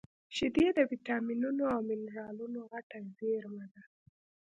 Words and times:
شیدې 0.35 0.67
د 0.77 0.79
ویټامینونو 0.91 1.63
او 1.73 1.79
مینرالونو 1.89 2.59
غټه 2.71 2.99
زېرمه 3.17 3.65
ده 3.73 3.83